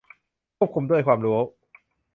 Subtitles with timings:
[0.57, 1.39] ควบคุมด้วยความรู้